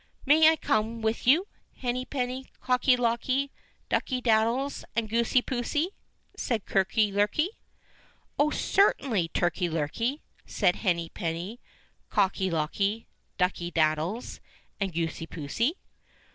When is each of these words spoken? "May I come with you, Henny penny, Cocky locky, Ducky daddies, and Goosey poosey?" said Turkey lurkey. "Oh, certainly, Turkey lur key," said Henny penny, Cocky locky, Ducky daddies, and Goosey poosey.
"May 0.25 0.49
I 0.49 0.55
come 0.55 1.03
with 1.03 1.27
you, 1.27 1.47
Henny 1.75 2.05
penny, 2.05 2.47
Cocky 2.59 2.97
locky, 2.97 3.51
Ducky 3.87 4.19
daddies, 4.19 4.83
and 4.95 5.07
Goosey 5.07 5.43
poosey?" 5.43 5.89
said 6.35 6.65
Turkey 6.65 7.11
lurkey. 7.11 7.49
"Oh, 8.39 8.49
certainly, 8.49 9.27
Turkey 9.27 9.69
lur 9.69 9.87
key," 9.89 10.23
said 10.43 10.77
Henny 10.77 11.09
penny, 11.09 11.59
Cocky 12.09 12.49
locky, 12.49 13.05
Ducky 13.37 13.69
daddies, 13.69 14.39
and 14.79 14.91
Goosey 14.91 15.27
poosey. 15.27 15.73